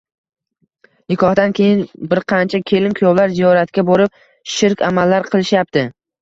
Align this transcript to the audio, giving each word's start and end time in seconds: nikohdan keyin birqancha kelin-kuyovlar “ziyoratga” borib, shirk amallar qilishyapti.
nikohdan 1.13 1.53
keyin 1.59 1.83
birqancha 2.13 2.61
kelin-kuyovlar 2.71 3.37
“ziyoratga” 3.41 3.85
borib, 3.91 4.19
shirk 4.55 4.83
amallar 4.89 5.29
qilishyapti. 5.37 5.87